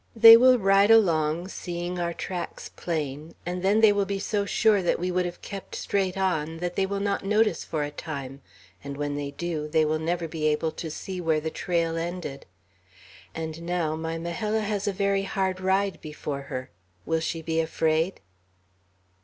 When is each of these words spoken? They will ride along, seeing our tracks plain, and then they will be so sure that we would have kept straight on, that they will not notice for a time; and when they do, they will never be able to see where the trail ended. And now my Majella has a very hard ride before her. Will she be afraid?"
They 0.15 0.35
will 0.35 0.57
ride 0.57 0.89
along, 0.89 1.49
seeing 1.49 1.99
our 1.99 2.11
tracks 2.11 2.69
plain, 2.69 3.35
and 3.45 3.61
then 3.61 3.81
they 3.81 3.93
will 3.93 4.07
be 4.07 4.17
so 4.17 4.45
sure 4.45 4.81
that 4.81 4.97
we 4.97 5.11
would 5.11 5.25
have 5.25 5.43
kept 5.43 5.75
straight 5.75 6.17
on, 6.17 6.57
that 6.57 6.75
they 6.75 6.87
will 6.87 6.99
not 6.99 7.23
notice 7.23 7.63
for 7.63 7.83
a 7.83 7.91
time; 7.91 8.41
and 8.83 8.97
when 8.97 9.13
they 9.13 9.29
do, 9.29 9.67
they 9.67 9.85
will 9.85 9.99
never 9.99 10.27
be 10.27 10.47
able 10.47 10.71
to 10.71 10.89
see 10.89 11.21
where 11.21 11.39
the 11.39 11.51
trail 11.51 11.97
ended. 11.97 12.47
And 13.35 13.61
now 13.61 13.95
my 13.95 14.17
Majella 14.17 14.61
has 14.61 14.87
a 14.87 14.91
very 14.91 15.21
hard 15.21 15.59
ride 15.61 16.01
before 16.01 16.41
her. 16.49 16.71
Will 17.05 17.19
she 17.19 17.43
be 17.43 17.59
afraid?" 17.59 18.21